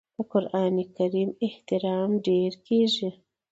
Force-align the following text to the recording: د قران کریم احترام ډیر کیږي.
د 0.15 0.17
قران 0.31 0.75
کریم 0.97 1.29
احترام 1.47 2.09
ډیر 2.27 2.51
کیږي. 2.67 3.09